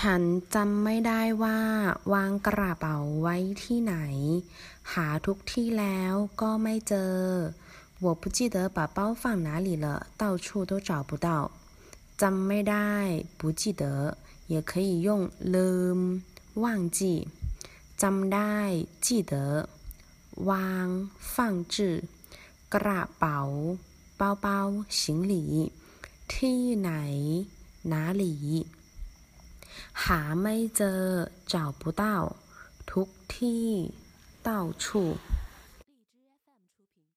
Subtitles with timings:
[0.12, 0.22] ัน
[0.54, 1.58] จำไม่ได้ว่า
[2.12, 3.96] วางกระเป๋าไว้ที่ไหน
[4.92, 7.16] หาทุกที่แล้วก็ไม่เจอ
[8.04, 9.86] 我不记得把包放哪里了
[10.22, 11.28] 到处都找不到
[12.20, 12.92] จำไม่ได้
[13.38, 13.84] 不记得
[14.52, 15.08] 也可以用
[15.54, 15.98] ลืม
[16.62, 16.66] 忘
[16.98, 17.00] 记
[18.02, 18.56] จำได้
[19.04, 19.34] 记得
[20.50, 20.86] วาง
[21.32, 21.76] 放置
[22.74, 23.40] กระเป๋า
[24.20, 24.46] 包包
[24.98, 25.02] 行
[25.32, 25.34] 李
[26.32, 26.92] ที่ไหน
[27.92, 28.66] 哪里
[30.04, 31.00] หาไม่เจอ
[31.52, 32.04] 找不到
[32.90, 33.68] ทุกที่
[34.48, 34.50] 到
[34.82, 35.16] 处